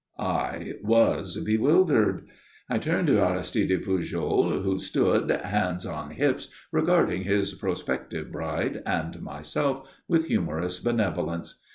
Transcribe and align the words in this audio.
I 0.17 0.73
was 0.81 1.37
bewildered. 1.45 2.25
I 2.67 2.79
turned 2.79 3.05
to 3.05 3.23
Aristide 3.23 3.83
Pujol, 3.83 4.63
who 4.63 4.79
stood, 4.79 5.29
hands 5.29 5.85
on 5.85 6.09
hips, 6.09 6.47
regarding 6.71 7.21
his 7.21 7.53
prospective 7.53 8.31
bride 8.31 8.81
and 8.87 9.21
myself 9.21 9.93
with 10.07 10.25
humorous 10.25 10.79
benevolence. 10.79 11.59